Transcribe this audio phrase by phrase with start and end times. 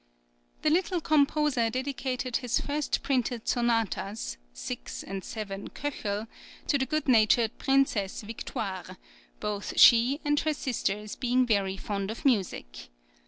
[0.63, 5.91] The little composer dedicated his first printed sonatas (6, 7, K.),
[6.65, 8.97] to the good natured Princesse Victoire,
[9.39, 12.89] both she and her sisters being very fond of music.